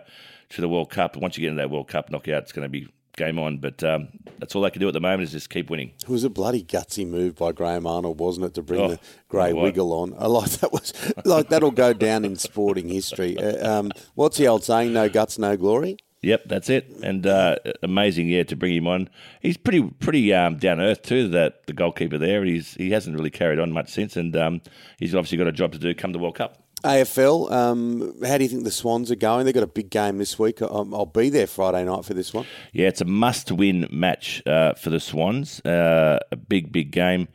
to 0.49 0.61
the 0.61 0.69
World 0.69 0.91
Cup. 0.91 1.17
Once 1.17 1.35
you 1.35 1.41
get 1.41 1.47
into 1.47 1.61
that 1.61 1.71
World 1.71 1.87
Cup 1.87 2.11
knockout, 2.11 2.43
it's 2.43 2.51
going 2.51 2.65
to 2.65 2.69
be 2.69 2.87
game 3.17 3.39
on. 3.39 3.57
But 3.57 3.83
um, 3.83 4.09
that's 4.37 4.55
all 4.55 4.61
they 4.61 4.69
can 4.69 4.81
do 4.81 4.87
at 4.87 4.93
the 4.93 5.01
moment 5.01 5.23
is 5.23 5.31
just 5.31 5.49
keep 5.49 5.69
winning. 5.69 5.93
It 5.99 6.09
was 6.09 6.23
a 6.23 6.29
bloody 6.29 6.63
gutsy 6.63 7.07
move 7.07 7.35
by 7.37 7.53
Graham 7.53 7.87
Arnold, 7.87 8.19
wasn't 8.19 8.45
it, 8.45 8.53
to 8.53 8.61
bring 8.61 8.79
oh, 8.79 8.87
the 8.89 8.99
grey 9.29 9.51
wiggle 9.51 9.93
on? 9.93 10.13
I 10.19 10.27
like 10.27 10.51
that 10.51 10.71
was 10.71 10.93
like 11.25 11.49
that'll 11.49 11.71
go 11.71 11.93
down 11.93 12.23
in 12.23 12.35
sporting 12.35 12.87
history. 12.87 13.35
Uh, 13.37 13.79
um, 13.79 13.91
what's 14.13 14.37
the 14.37 14.47
old 14.47 14.63
saying? 14.63 14.93
No 14.93 15.09
guts, 15.09 15.39
no 15.39 15.57
glory. 15.57 15.97
Yep, 16.23 16.43
that's 16.45 16.69
it. 16.69 16.89
And 17.03 17.27
uh, 17.27 17.57
amazing, 17.83 18.29
yeah, 18.29 18.43
to 18.43 18.55
bring 18.55 18.73
him 18.73 18.87
on. 18.87 19.09
He's 19.41 19.57
pretty 19.57 19.83
pretty 19.83 20.33
um, 20.33 20.57
down 20.57 20.79
earth 20.79 21.01
too. 21.01 21.27
That 21.27 21.67
the 21.67 21.73
goalkeeper 21.73 22.17
there. 22.17 22.45
He's 22.45 22.75
he 22.75 22.91
hasn't 22.91 23.15
really 23.15 23.29
carried 23.29 23.59
on 23.59 23.73
much 23.73 23.89
since, 23.89 24.15
and 24.15 24.35
um, 24.37 24.61
he's 24.97 25.13
obviously 25.13 25.37
got 25.37 25.47
a 25.47 25.51
job 25.51 25.73
to 25.73 25.77
do 25.77 25.93
come 25.93 26.13
the 26.13 26.19
World 26.19 26.35
Cup. 26.35 26.63
AFL, 26.85 27.49
um, 27.49 28.13
how 28.25 28.37
do 28.37 28.43
you 28.43 28.49
think 28.49 28.65
the 28.65 28.71
Swans 28.71 29.09
are 29.09 29.15
going? 29.15 29.45
They've 29.45 29.53
got 29.53 29.63
a 29.63 29.67
big 29.67 29.89
game 29.89 30.17
this 30.17 30.37
week. 30.37 30.61
I'll, 30.61 30.89
I'll 30.93 31.05
be 31.05 31.29
there 31.29 31.47
Friday 31.47 31.85
night 31.85 32.03
for 32.03 32.13
this 32.13 32.33
one. 32.33 32.45
Yeah, 32.73 32.87
it's 32.87 32.99
a 32.99 33.05
must 33.05 33.53
win 33.53 33.87
match 33.89 34.41
uh, 34.45 34.73
for 34.73 34.89
the 34.89 34.99
Swans. 34.99 35.61
Uh, 35.61 36.19
a 36.31 36.35
big, 36.35 36.73
big 36.73 36.91
game. 36.91 37.29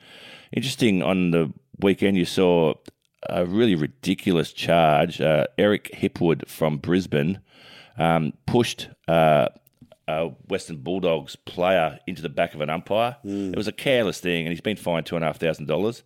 Interesting, 0.53 1.03
on 1.03 1.31
the 1.31 1.51
weekend, 1.81 2.19
you 2.19 2.27
saw 2.27 2.75
a 3.29 3.47
really 3.47 3.75
ridiculous 3.75 4.53
charge. 4.53 5.19
Uh, 5.21 5.47
Eric 5.57 5.91
Hipwood 5.95 6.47
from 6.47 6.77
Brisbane 6.77 7.41
um, 7.99 8.33
pushed 8.47 8.89
uh, 9.07 9.49
a 10.07 10.29
Western 10.49 10.79
Bulldogs 10.79 11.37
player 11.37 11.99
into 12.07 12.23
the 12.23 12.29
back 12.29 12.55
of 12.55 12.61
an 12.61 12.71
umpire. 12.71 13.17
Mm. 13.25 13.53
It 13.53 13.57
was 13.57 13.69
a 13.69 13.73
careless 13.73 14.21
thing, 14.21 14.47
and 14.47 14.53
he's 14.53 14.61
been 14.61 14.77
fined 14.77 15.07
$2,500. 15.07 16.03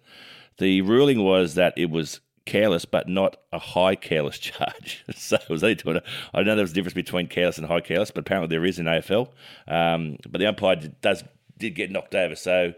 The 0.59 0.83
ruling 0.83 1.23
was 1.23 1.55
that 1.55 1.75
it 1.77 1.91
was 1.91 2.21
careless, 2.45 2.85
but 2.85 3.09
not 3.09 3.37
a 3.53 3.59
high 3.59 3.95
careless 3.95 4.39
charge. 4.41 5.05
so 5.15 5.37
it 5.37 5.49
was 5.49 5.63
only 5.63 5.77
doing 5.77 5.97
a, 5.97 6.03
I 6.35 6.43
know 6.43 6.55
there 6.57 6.65
was 6.65 6.73
a 6.73 6.75
difference 6.75 6.95
between 6.95 7.29
careless 7.29 7.59
and 7.59 7.67
high 7.67 7.81
careless, 7.81 8.11
but 8.11 8.21
apparently 8.21 8.55
there 8.55 8.65
is 8.65 8.79
in 8.79 8.87
AFL. 8.87 9.29
Um, 9.69 10.19
but 10.29 10.41
the 10.41 10.47
umpire 10.47 10.77
does 11.01 11.25
did 11.59 11.75
get 11.75 11.91
knocked 11.91 12.15
over. 12.15 12.35
So, 12.35 12.75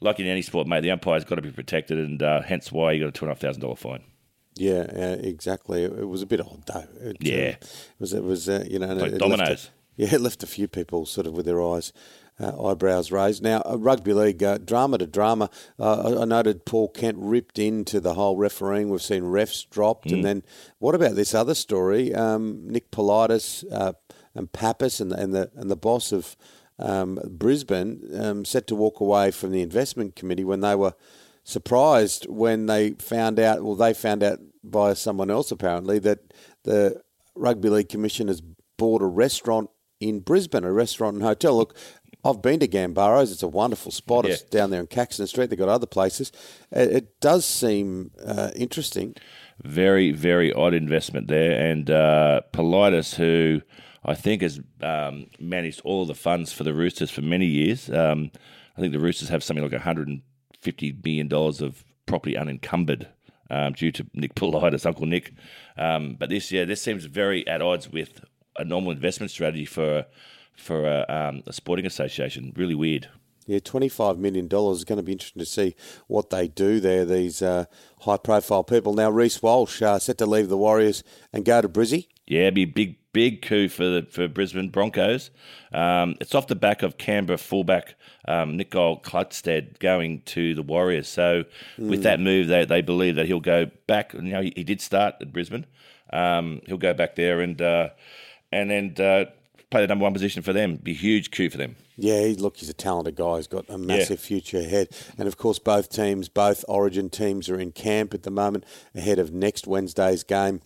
like 0.00 0.20
in 0.20 0.26
any 0.26 0.42
sport, 0.42 0.66
mate, 0.66 0.80
the 0.80 0.92
umpire's 0.92 1.24
got 1.24 1.36
to 1.36 1.42
be 1.42 1.50
protected, 1.50 1.98
and 1.98 2.22
uh, 2.22 2.42
hence 2.42 2.70
why 2.70 2.92
you 2.92 3.00
got 3.00 3.08
a 3.08 3.12
two 3.12 3.24
and 3.24 3.30
a 3.30 3.34
half 3.34 3.40
thousand 3.40 3.60
dollar 3.60 3.76
fine. 3.76 4.04
Yeah, 4.60 4.86
yeah, 4.94 5.12
exactly. 5.14 5.84
It, 5.84 5.92
it, 5.92 6.08
was 6.08 6.22
a 6.22 6.26
bit 6.26 6.40
odd 6.40 6.64
though. 6.66 6.86
It, 7.00 7.16
yeah, 7.20 7.34
uh, 7.34 7.38
it 7.38 7.66
was 7.98 8.12
it 8.12 8.22
was 8.22 8.48
uh, 8.48 8.64
you 8.68 8.78
know 8.78 8.92
like 8.92 9.16
dominoes. 9.16 9.70
A, 9.96 10.02
yeah, 10.02 10.14
it 10.14 10.20
left 10.20 10.42
a 10.42 10.46
few 10.46 10.68
people 10.68 11.06
sort 11.06 11.26
of 11.26 11.32
with 11.32 11.46
their 11.46 11.62
eyes 11.62 11.92
uh, 12.40 12.70
eyebrows 12.70 13.12
raised. 13.12 13.42
Now, 13.42 13.62
uh, 13.64 13.76
rugby 13.76 14.12
league, 14.12 14.42
uh, 14.42 14.58
drama 14.58 14.98
to 14.98 15.06
drama. 15.06 15.50
Uh, 15.78 16.20
I 16.22 16.24
noted 16.24 16.64
Paul 16.64 16.88
Kent 16.88 17.18
ripped 17.18 17.58
into 17.58 18.00
the 18.00 18.14
whole 18.14 18.36
refereeing. 18.36 18.88
We've 18.88 19.02
seen 19.02 19.24
refs 19.24 19.68
dropped. 19.68 20.08
Mm. 20.08 20.12
And 20.12 20.24
then 20.24 20.42
what 20.78 20.94
about 20.94 21.16
this 21.16 21.34
other 21.34 21.54
story? 21.54 22.14
Um, 22.14 22.62
Nick 22.66 22.90
Politis 22.90 23.64
uh, 23.70 23.92
and 24.34 24.52
Pappas 24.52 25.00
and 25.00 25.12
the, 25.12 25.16
and, 25.16 25.34
the, 25.34 25.50
and 25.54 25.70
the 25.70 25.76
boss 25.76 26.12
of 26.12 26.36
um, 26.78 27.20
Brisbane 27.26 28.00
um, 28.18 28.44
set 28.44 28.66
to 28.68 28.74
walk 28.74 29.00
away 29.00 29.30
from 29.30 29.52
the 29.52 29.60
investment 29.60 30.16
committee 30.16 30.44
when 30.44 30.60
they 30.60 30.74
were 30.74 30.94
surprised 31.44 32.26
when 32.28 32.66
they 32.66 32.90
found 32.92 33.38
out, 33.38 33.62
well, 33.62 33.74
they 33.74 33.92
found 33.92 34.22
out 34.22 34.38
by 34.62 34.94
someone 34.94 35.30
else 35.30 35.50
apparently, 35.50 35.98
that 36.00 36.32
the 36.64 37.02
Rugby 37.34 37.68
League 37.70 37.88
Commission 37.88 38.28
has 38.28 38.42
bought 38.78 39.02
a 39.02 39.06
restaurant 39.06 39.70
in 40.00 40.20
Brisbane, 40.20 40.64
a 40.64 40.72
restaurant 40.72 41.14
and 41.14 41.22
hotel. 41.22 41.56
Look, 41.56 41.76
I've 42.24 42.42
been 42.42 42.60
to 42.60 42.68
Gambaros. 42.68 43.32
It's 43.32 43.42
a 43.42 43.48
wonderful 43.48 43.92
spot. 43.92 44.26
It's 44.26 44.42
Yeah. 44.42 44.58
down 44.60 44.70
there 44.70 44.80
in 44.80 44.86
Caxton 44.86 45.26
Street. 45.26 45.48
They've 45.50 45.58
got 45.58 45.68
other 45.68 45.86
places. 45.86 46.32
It, 46.70 46.90
it 46.92 47.20
does 47.20 47.44
seem 47.44 48.10
uh, 48.24 48.50
interesting. 48.54 49.14
Very, 49.62 50.12
very 50.12 50.52
odd 50.52 50.74
investment 50.74 51.28
there. 51.28 51.52
And 51.70 51.90
uh, 51.90 52.40
Politis, 52.52 53.14
who 53.14 53.62
I 54.04 54.14
think 54.14 54.42
has 54.42 54.60
um, 54.82 55.26
managed 55.38 55.80
all 55.84 56.04
the 56.06 56.14
funds 56.14 56.52
for 56.52 56.64
the 56.64 56.74
Roosters 56.74 57.10
for 57.10 57.22
many 57.22 57.46
years. 57.46 57.90
Um, 57.90 58.30
I 58.76 58.80
think 58.80 58.92
the 58.92 59.00
Roosters 59.00 59.28
have 59.28 59.42
something 59.42 59.62
like 59.62 59.72
$150 59.82 61.04
million 61.04 61.32
of 61.32 61.84
property 62.06 62.36
unencumbered 62.36 63.08
um, 63.50 63.72
due 63.72 63.92
to 63.92 64.06
Nick 64.14 64.34
Politis, 64.34 64.86
Uncle 64.86 65.06
Nick. 65.06 65.32
Um, 65.76 66.16
but 66.18 66.28
this, 66.28 66.50
yeah, 66.50 66.64
this 66.64 66.82
seems 66.82 67.04
very 67.04 67.46
at 67.46 67.62
odds 67.62 67.88
with 67.90 68.24
a 68.56 68.64
normal 68.64 68.92
investment 68.92 69.30
strategy 69.30 69.64
for 69.64 70.06
for 70.54 70.86
a, 70.86 71.06
um, 71.08 71.42
a 71.46 71.52
sporting 71.52 71.86
association. 71.86 72.52
Really 72.56 72.74
weird. 72.74 73.08
Yeah, 73.46 73.58
$25 73.58 74.18
million 74.18 74.44
is 74.44 74.84
going 74.84 74.98
to 74.98 75.02
be 75.02 75.12
interesting 75.12 75.40
to 75.40 75.46
see 75.46 75.74
what 76.06 76.30
they 76.30 76.46
do 76.46 76.78
there, 76.78 77.04
these 77.04 77.42
uh, 77.42 77.64
high 78.02 78.18
profile 78.18 78.62
people. 78.62 78.94
Now, 78.94 79.10
Reece 79.10 79.42
Walsh 79.42 79.82
uh, 79.82 79.98
set 79.98 80.18
to 80.18 80.26
leave 80.26 80.48
the 80.48 80.56
Warriors 80.56 81.02
and 81.32 81.44
go 81.44 81.60
to 81.60 81.68
Brizzy. 81.68 82.06
Yeah, 82.28 82.50
be 82.50 82.64
big, 82.64 82.96
big 83.12 83.42
coup 83.42 83.68
for 83.68 83.84
the 83.84 84.06
for 84.10 84.28
Brisbane 84.28 84.68
Broncos. 84.68 85.30
Um, 85.72 86.16
it's 86.20 86.34
off 86.34 86.46
the 86.46 86.54
back 86.56 86.82
of 86.82 86.98
Canberra 86.98 87.38
fullback 87.38 87.94
um, 88.28 88.58
Nicoll-Klokstad 88.58 89.78
going 89.78 90.22
to 90.26 90.54
the 90.54 90.62
Warriors. 90.62 91.08
So 91.08 91.44
with 91.78 92.02
that 92.02 92.20
move, 92.20 92.48
they, 92.48 92.64
they 92.64 92.82
believe 92.82 93.16
that 93.16 93.26
he'll 93.26 93.40
go 93.40 93.70
back. 93.86 94.12
You 94.14 94.22
know, 94.22 94.42
he, 94.42 94.52
he 94.56 94.64
did 94.64 94.80
start 94.80 95.14
at 95.20 95.32
Brisbane. 95.32 95.66
Um, 96.12 96.60
he'll 96.66 96.76
go 96.78 96.92
back 96.94 97.14
there 97.16 97.40
and 97.40 97.60
uh, 97.62 97.90
and 98.52 98.70
then 98.70 98.94
uh, 98.98 99.26
play 99.70 99.80
the 99.82 99.86
number 99.86 100.02
one 100.02 100.12
position 100.12 100.42
for 100.42 100.52
them. 100.52 100.76
Be 100.76 100.90
a 100.92 100.94
huge 100.94 101.30
coup 101.30 101.50
for 101.50 101.58
them. 101.58 101.76
Yeah, 101.96 102.22
he- 102.24 102.34
look, 102.34 102.56
he's 102.56 102.68
a 102.68 102.74
talented 102.74 103.14
guy. 103.14 103.36
He's 103.36 103.46
got 103.46 103.68
a 103.68 103.78
massive 103.78 104.18
future 104.20 104.58
ahead. 104.58 104.88
And 105.18 105.28
of 105.28 105.36
course, 105.36 105.58
both 105.58 105.88
teams, 105.90 106.28
both 106.28 106.64
Origin 106.66 107.10
teams, 107.10 107.48
are 107.48 107.60
in 107.60 107.72
camp 107.72 108.12
at 108.14 108.22
the 108.24 108.30
moment 108.30 108.64
ahead 108.94 109.18
of 109.18 109.32
next 109.32 109.66
Wednesday's 109.66 110.24
game. 110.24 110.62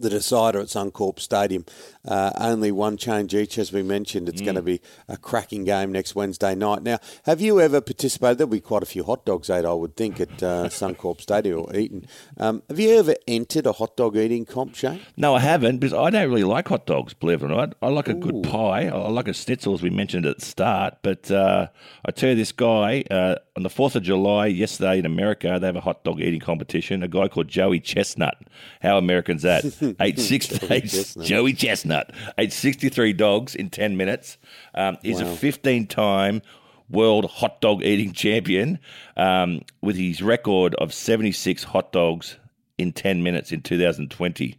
The 0.00 0.10
decider 0.10 0.60
at 0.60 0.68
Suncorp 0.68 1.18
Stadium. 1.18 1.64
Uh, 2.08 2.32
only 2.40 2.72
one 2.72 2.96
change 2.96 3.34
each, 3.34 3.58
as 3.58 3.70
we 3.70 3.82
mentioned. 3.82 4.30
It's 4.30 4.40
going 4.40 4.54
to 4.54 4.62
be 4.62 4.80
a 5.08 5.18
cracking 5.18 5.64
game 5.64 5.92
next 5.92 6.14
Wednesday 6.14 6.54
night. 6.54 6.82
Now, 6.82 6.98
have 7.24 7.42
you 7.42 7.60
ever 7.60 7.82
participated? 7.82 8.38
There'll 8.38 8.50
be 8.50 8.60
quite 8.60 8.82
a 8.82 8.86
few 8.86 9.04
hot 9.04 9.26
dogs, 9.26 9.50
Ed, 9.50 9.66
I 9.66 9.74
would 9.74 9.94
think, 9.94 10.18
at 10.18 10.42
uh, 10.42 10.68
Suncorp 10.68 11.20
Stadium 11.20 11.60
or 11.60 11.76
eaten. 11.76 12.06
Um, 12.38 12.62
have 12.70 12.80
you 12.80 12.98
ever 12.98 13.14
entered 13.26 13.66
a 13.66 13.72
hot 13.72 13.94
dog 13.96 14.16
eating 14.16 14.46
comp, 14.46 14.74
Shane? 14.74 15.00
No, 15.18 15.34
I 15.34 15.40
haven't 15.40 15.78
because 15.78 15.92
I 15.92 16.08
don't 16.08 16.28
really 16.28 16.44
like 16.44 16.68
hot 16.68 16.86
dogs, 16.86 17.12
believe 17.12 17.42
it 17.42 17.44
or 17.44 17.48
not. 17.48 17.74
I 17.82 17.88
like 17.88 18.08
a 18.08 18.14
good 18.14 18.42
pie. 18.42 18.86
I 18.86 19.08
like 19.08 19.28
a 19.28 19.34
schnitzel, 19.34 19.74
as 19.74 19.82
we 19.82 19.90
mentioned 19.90 20.24
at 20.24 20.38
the 20.38 20.44
start. 20.46 20.98
But 21.02 21.30
uh, 21.30 21.68
I 22.06 22.10
tell 22.10 22.30
you, 22.30 22.36
this 22.36 22.52
guy, 22.52 23.04
uh, 23.10 23.34
on 23.54 23.64
the 23.64 23.68
4th 23.68 23.96
of 23.96 24.02
July, 24.02 24.46
yesterday 24.46 24.98
in 24.98 25.04
America, 25.04 25.58
they 25.60 25.66
have 25.66 25.76
a 25.76 25.80
hot 25.80 26.04
dog 26.04 26.22
eating 26.22 26.40
competition. 26.40 27.02
A 27.02 27.08
guy 27.08 27.28
called 27.28 27.48
Joey 27.48 27.80
Chestnut. 27.80 28.38
How 28.80 28.96
American's 28.96 29.42
that? 29.42 29.64
ate, 30.00 30.18
six, 30.18 30.50
ate 30.70 30.84
Chestnut. 30.84 31.26
Joey 31.26 31.52
Chestnut. 31.52 31.97
Ate 32.36 32.52
63 32.52 33.12
dogs 33.12 33.54
in 33.54 33.70
10 33.70 33.96
minutes. 33.96 34.38
Um, 34.74 34.98
he's 35.02 35.20
a 35.20 35.26
15 35.36 35.86
time 35.86 36.42
world 36.90 37.26
hot 37.26 37.60
dog 37.60 37.82
eating 37.82 38.12
champion 38.12 38.78
um, 39.16 39.62
with 39.82 39.96
his 39.96 40.22
record 40.22 40.74
of 40.76 40.94
76 40.94 41.64
hot 41.64 41.92
dogs 41.92 42.36
in 42.78 42.92
10 42.92 43.22
minutes 43.22 43.52
in 43.52 43.60
2020. 43.60 44.56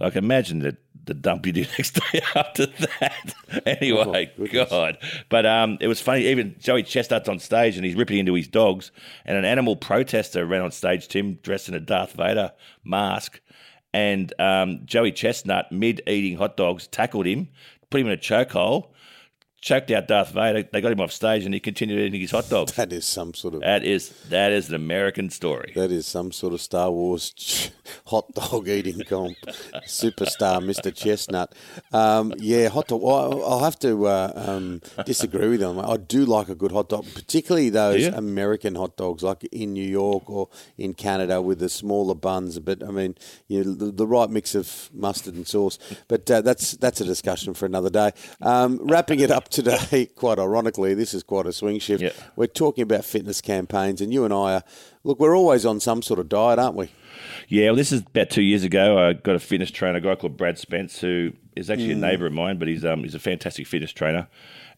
Like, 0.00 0.16
imagine 0.16 0.58
the, 0.58 0.76
the 1.04 1.14
dump 1.14 1.46
you 1.46 1.52
do 1.52 1.60
next 1.78 1.92
day 1.92 2.20
after 2.34 2.66
that. 2.66 3.34
anyway, 3.66 4.32
God. 4.52 4.98
But 5.28 5.46
um, 5.46 5.78
it 5.80 5.86
was 5.86 6.00
funny. 6.00 6.26
Even 6.26 6.56
Joey 6.58 6.82
Chestnut's 6.82 7.28
on 7.28 7.38
stage 7.38 7.76
and 7.76 7.84
he's 7.84 7.94
ripping 7.94 8.18
into 8.18 8.34
his 8.34 8.48
dogs, 8.48 8.90
and 9.24 9.36
an 9.36 9.44
animal 9.44 9.76
protester 9.76 10.44
ran 10.44 10.62
on 10.62 10.72
stage, 10.72 11.08
Tim, 11.08 11.34
dressed 11.42 11.68
in 11.68 11.74
a 11.74 11.80
Darth 11.80 12.12
Vader 12.12 12.52
mask. 12.84 13.40
And 13.94 14.32
um, 14.40 14.80
Joey 14.84 15.12
Chestnut, 15.12 15.70
mid 15.70 16.02
eating 16.06 16.38
hot 16.38 16.56
dogs, 16.56 16.86
tackled 16.86 17.26
him, 17.26 17.48
put 17.90 18.00
him 18.00 18.06
in 18.06 18.12
a 18.14 18.16
chokehold, 18.16 18.88
choked 19.62 19.92
out 19.92 20.08
Darth 20.08 20.32
Vader. 20.32 20.68
They 20.70 20.80
got 20.80 20.92
him 20.92 21.00
off 21.00 21.12
stage 21.12 21.44
and 21.44 21.54
he 21.54 21.60
continued 21.60 22.00
eating 22.00 22.20
his 22.20 22.32
hot 22.32 22.50
dogs. 22.50 22.72
That 22.82 22.92
is 22.92 23.06
some 23.06 23.32
sort 23.32 23.54
of 23.54 23.60
That 23.60 23.84
is 23.84 24.08
that 24.28 24.50
is 24.50 24.68
an 24.68 24.74
American 24.74 25.30
story. 25.30 25.72
That 25.76 25.92
is 25.92 26.04
some 26.04 26.32
sort 26.32 26.52
of 26.52 26.60
Star 26.60 26.90
Wars 26.90 27.70
hot 28.06 28.34
dog 28.34 28.68
eating 28.68 29.00
comp. 29.08 29.36
Superstar 29.86 30.60
Mr. 30.60 30.92
Chestnut. 30.92 31.54
Um, 31.92 32.34
yeah, 32.38 32.68
hot 32.68 32.88
dog. 32.88 33.02
Well, 33.02 33.44
I'll 33.44 33.60
have 33.60 33.78
to 33.80 34.06
uh, 34.06 34.32
um, 34.34 34.80
disagree 35.06 35.48
with 35.48 35.60
them. 35.60 35.78
I 35.78 35.96
do 35.96 36.24
like 36.24 36.48
a 36.48 36.56
good 36.56 36.72
hot 36.72 36.88
dog, 36.88 37.06
particularly 37.14 37.70
those? 37.70 38.06
American 38.06 38.74
hot 38.74 38.96
dogs, 38.96 39.22
like 39.22 39.44
in 39.44 39.74
New 39.74 39.88
York 39.88 40.28
or 40.28 40.48
in 40.76 40.94
Canada 40.94 41.40
with 41.40 41.60
the 41.60 41.68
smaller 41.68 42.16
buns. 42.16 42.58
But 42.58 42.82
I 42.82 42.90
mean, 42.90 43.14
you 43.46 43.62
know, 43.62 43.74
the, 43.74 43.92
the 43.92 44.06
right 44.06 44.28
mix 44.28 44.56
of 44.56 44.90
mustard 44.92 45.34
and 45.34 45.46
sauce. 45.46 45.78
But 46.08 46.28
uh, 46.28 46.40
that's 46.40 46.72
that's 46.72 47.00
a 47.00 47.04
discussion 47.04 47.54
for 47.54 47.66
another 47.66 47.90
day. 47.90 48.10
Um, 48.40 48.80
wrapping 48.82 49.20
it 49.20 49.30
up 49.30 49.51
today, 49.52 50.06
quite 50.16 50.38
ironically, 50.38 50.94
this 50.94 51.14
is 51.14 51.22
quite 51.22 51.46
a 51.46 51.52
swing 51.52 51.78
shift. 51.78 52.02
Yeah. 52.02 52.10
We're 52.34 52.46
talking 52.46 52.82
about 52.82 53.04
fitness 53.04 53.40
campaigns, 53.40 54.00
and 54.00 54.12
you 54.12 54.24
and 54.24 54.32
I 54.32 54.54
are. 54.54 54.64
Look, 55.04 55.20
we're 55.20 55.36
always 55.36 55.64
on 55.64 55.80
some 55.80 56.02
sort 56.02 56.18
of 56.18 56.28
diet, 56.28 56.58
aren't 56.58 56.76
we? 56.76 56.90
Yeah, 57.48 57.66
well, 57.66 57.76
this 57.76 57.92
is 57.92 58.00
about 58.00 58.30
two 58.30 58.42
years 58.42 58.64
ago. 58.64 58.98
I 58.98 59.12
got 59.12 59.36
a 59.36 59.38
fitness 59.38 59.70
trainer, 59.70 59.98
a 59.98 60.00
guy 60.00 60.14
called 60.14 60.36
Brad 60.36 60.58
Spence, 60.58 61.00
who 61.00 61.32
is 61.54 61.70
actually 61.70 61.92
a 61.92 61.96
neighbour 61.96 62.26
of 62.26 62.32
mine, 62.32 62.58
but 62.58 62.68
he's 62.68 62.84
um 62.84 63.02
he's 63.02 63.14
a 63.14 63.20
fantastic 63.20 63.66
fitness 63.66 63.92
trainer. 63.92 64.28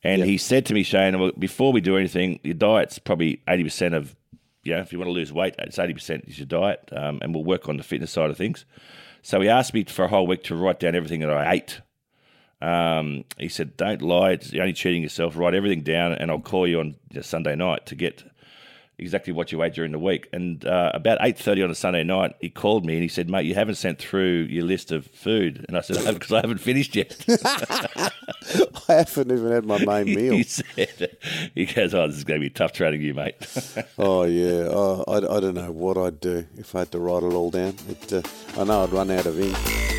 And 0.02 0.22
he 0.22 0.36
said 0.36 0.66
to 0.66 0.74
me, 0.74 0.82
Shane, 0.82 1.18
well, 1.18 1.32
before 1.38 1.72
we 1.72 1.80
do 1.80 1.96
anything, 1.96 2.40
your 2.42 2.54
diet's 2.54 2.98
probably 2.98 3.40
eighty 3.48 3.64
percent 3.64 3.94
of, 3.94 4.14
you 4.62 4.74
know, 4.74 4.80
if 4.80 4.92
you 4.92 4.98
want 4.98 5.08
to 5.08 5.12
lose 5.12 5.32
weight, 5.32 5.54
it's 5.58 5.78
eighty 5.78 5.94
percent 5.94 6.24
is 6.26 6.38
your 6.38 6.46
diet, 6.46 6.88
um, 6.92 7.18
and 7.22 7.34
we'll 7.34 7.44
work 7.44 7.68
on 7.68 7.76
the 7.76 7.82
fitness 7.82 8.10
side 8.10 8.30
of 8.30 8.36
things. 8.36 8.64
So 9.22 9.40
he 9.40 9.48
asked 9.48 9.72
me 9.72 9.84
for 9.84 10.04
a 10.04 10.08
whole 10.08 10.26
week 10.26 10.42
to 10.44 10.54
write 10.54 10.80
down 10.80 10.94
everything 10.94 11.20
that 11.20 11.30
I 11.30 11.54
ate. 11.54 11.80
Um, 12.64 13.24
he 13.36 13.48
said, 13.48 13.76
"Don't 13.76 14.00
lie. 14.00 14.30
It's 14.32 14.54
only 14.54 14.72
cheating 14.72 15.02
yourself. 15.02 15.36
Write 15.36 15.54
everything 15.54 15.82
down, 15.82 16.12
and 16.12 16.30
I'll 16.30 16.40
call 16.40 16.66
you 16.66 16.80
on 16.80 16.94
Sunday 17.20 17.54
night 17.54 17.84
to 17.86 17.94
get 17.94 18.24
exactly 18.96 19.32
what 19.32 19.52
you 19.52 19.62
ate 19.62 19.74
during 19.74 19.92
the 19.92 19.98
week." 19.98 20.28
And 20.32 20.64
uh, 20.64 20.90
about 20.94 21.18
eight 21.20 21.38
thirty 21.38 21.62
on 21.62 21.70
a 21.70 21.74
Sunday 21.74 22.04
night, 22.04 22.36
he 22.40 22.48
called 22.48 22.86
me 22.86 22.94
and 22.94 23.02
he 23.02 23.08
said, 23.08 23.28
"Mate, 23.28 23.44
you 23.44 23.54
haven't 23.54 23.74
sent 23.74 23.98
through 23.98 24.46
your 24.48 24.64
list 24.64 24.92
of 24.92 25.06
food." 25.08 25.66
And 25.68 25.76
I 25.76 25.82
said, 25.82 26.14
"Because 26.14 26.32
I 26.32 26.40
haven't 26.40 26.58
finished 26.58 26.96
yet." 26.96 27.22
I 28.88 28.92
haven't 28.94 29.30
even 29.30 29.52
had 29.52 29.66
my 29.66 29.84
main 29.84 30.06
meal." 30.16 30.32
he 30.32 30.42
said, 30.44 31.18
"He 31.54 31.66
goes, 31.66 31.92
oh, 31.92 32.06
this 32.06 32.16
is 32.16 32.24
going 32.24 32.40
to 32.40 32.46
be 32.46 32.50
tough 32.50 32.72
training 32.72 33.02
you, 33.02 33.12
mate." 33.14 33.36
Oh 33.98 34.24
yeah, 34.24 34.68
oh, 34.70 35.04
I, 35.06 35.16
I 35.18 35.40
don't 35.40 35.54
know 35.54 35.70
what 35.70 35.96
I'd 35.98 36.20
do 36.20 36.46
if 36.56 36.74
I 36.74 36.80
had 36.80 36.92
to 36.92 36.98
write 36.98 37.22
it 37.22 37.32
all 37.32 37.50
down. 37.50 37.74
It, 37.88 38.12
uh, 38.12 38.22
I 38.58 38.64
know 38.64 38.82
I'd 38.84 38.90
run 38.90 39.10
out 39.10 39.26
of 39.26 39.38
ink. 39.38 39.93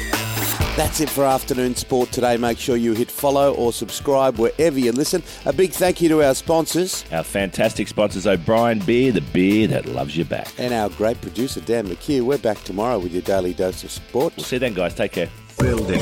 That's 0.76 1.00
it 1.00 1.10
for 1.10 1.24
afternoon 1.24 1.74
sport 1.76 2.12
today. 2.12 2.36
Make 2.36 2.58
sure 2.60 2.76
you 2.76 2.92
hit 2.92 3.10
follow 3.10 3.54
or 3.54 3.72
subscribe 3.72 4.38
wherever 4.38 4.78
you 4.78 4.92
listen. 4.92 5.24
A 5.46 5.54
big 5.54 5.72
thank 5.72 6.02
you 6.02 6.10
to 6.10 6.22
our 6.22 6.36
sponsors 6.36 7.06
Our 7.14 7.24
fantastic 7.24 7.88
sponsors, 7.88 8.28
O'Brien 8.28 8.80
Beer, 8.80 9.14
the 9.14 9.22
beer 9.22 9.68
that 9.68 9.86
loves 9.86 10.18
you 10.18 10.26
back. 10.26 10.52
and 10.58 10.74
our 10.74 10.90
great 10.90 11.22
producer 11.22 11.62
Dan 11.62 11.88
McHugh. 11.88 12.22
We're 12.24 12.38
back 12.40 12.62
tomorrow 12.66 13.00
with 13.00 13.14
your 13.14 13.22
daily 13.22 13.54
dose 13.54 13.86
of 13.86 13.92
sport. 13.92 14.34
We'll 14.36 14.44
see 14.44 14.58
you 14.58 14.60
then, 14.60 14.74
guys. 14.74 14.94
Take 14.94 15.14
care. 15.14 15.30
Building 15.58 16.02